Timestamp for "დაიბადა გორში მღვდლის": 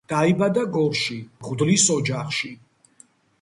0.11-1.85